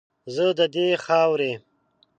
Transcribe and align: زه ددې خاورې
زه 0.33 0.45
ددې 0.57 0.87
خاورې 1.03 1.51